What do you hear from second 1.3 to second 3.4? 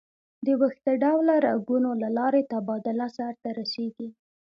رګونو له لارې تبادله سر